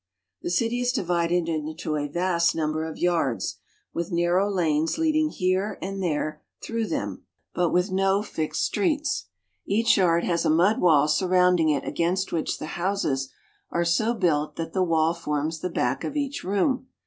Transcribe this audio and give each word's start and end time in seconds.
The 0.41 0.49
city 0.49 0.79
is 0.79 0.91
divided 0.91 1.47
into 1.47 1.95
a 1.95 2.07
vast 2.07 2.55
number 2.55 2.85
of 2.85 2.97
yards, 2.97 3.59
with 3.93 4.11
'ow 4.11 4.49
lanes 4.49 4.97
leading 4.97 5.29
here 5.29 5.77
and 5.79 6.01
there 6.01 6.41
through 6.59 6.87
them, 6.87 7.25
but 7.53 7.67
k 7.67 7.73
with 7.73 7.91
no 7.91 8.23
fi\t,d 8.23 8.51
htTL 8.53 8.71
tb 8.81 9.27
EiLh) 9.85 10.17
ud 10.17 10.23
has 10.23 10.43
a 10.43 10.49
mud 10.49 10.81
wall 10.81 11.07
sur 11.07 11.27
rounding 11.27 11.69
it 11.69 11.87
against 11.87 12.31
which 12.31 12.57
the 12.57 12.65
houses 12.81 13.29
are 13.69 13.85
so 13.85 14.15
built 14.15 14.55
that 14.55 14.73
the 14.73 14.81
wall 14.81 15.13
forms 15.13 15.59
the 15.59 15.69
back 15.69 16.03
of 16.03 16.15
each 16.17 16.43
room. 16.43 16.87